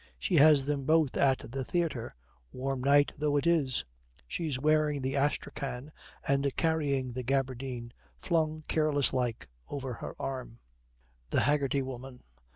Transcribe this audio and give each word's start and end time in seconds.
She 0.17 0.37
has 0.37 0.65
them 0.65 0.85
both 0.85 1.15
at 1.15 1.37
the 1.51 1.63
theatre, 1.63 2.15
warm 2.51 2.81
night 2.81 3.11
though 3.19 3.37
it 3.37 3.45
is. 3.45 3.85
She's 4.27 4.57
wearing 4.59 4.99
the 5.03 5.15
astrakhan, 5.15 5.91
and 6.27 6.55
carrying 6.55 7.11
the 7.13 7.21
gabardine, 7.21 7.93
flung 8.17 8.63
careless 8.67 9.13
like 9.13 9.47
over 9.69 9.93
her 9.93 10.15
arm.' 10.19 10.57
THE 11.29 11.41
HAGGERTY 11.41 11.83
WOMAN. 11.83 12.23